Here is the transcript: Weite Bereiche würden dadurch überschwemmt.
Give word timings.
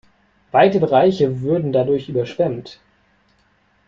Weite 0.51 0.79
Bereiche 0.79 1.41
würden 1.41 1.71
dadurch 1.71 2.09
überschwemmt. 2.09 2.79